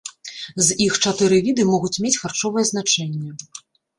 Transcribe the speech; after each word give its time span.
З 0.67 0.77
іх 0.85 0.95
чатыры 1.09 1.37
віды 1.49 1.67
могуць 1.73 1.93
мець 2.05 2.15
харчовае 2.23 2.65
значэнне. 2.73 3.29